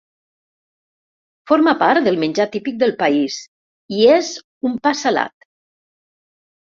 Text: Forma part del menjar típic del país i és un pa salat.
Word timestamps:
Forma 1.51 1.73
part 1.83 2.07
del 2.07 2.17
menjar 2.25 2.47
típic 2.57 2.81
del 2.85 2.95
país 3.03 3.37
i 3.99 4.03
és 4.17 4.33
un 4.71 4.77
pa 4.89 4.99
salat. 5.03 5.51